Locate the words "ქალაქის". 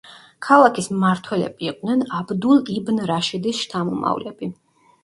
0.45-0.87